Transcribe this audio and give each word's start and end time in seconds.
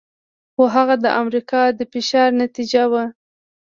خو 0.53 0.63
هغه 0.75 0.95
د 1.03 1.05
امریکا 1.21 1.61
د 1.77 1.79
فشار 1.91 2.29
نتیجه 2.43 2.83
وه. 2.91 3.03